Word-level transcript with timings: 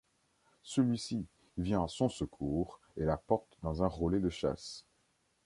Celui-ci 0.63 1.27
vient 1.59 1.83
à 1.83 1.87
son 1.87 2.09
secours 2.09 2.79
et 2.97 3.05
la 3.05 3.17
porte 3.17 3.59
dans 3.61 3.83
un 3.83 3.87
relais 3.87 4.19
de 4.19 4.29
chasse. 4.31 4.83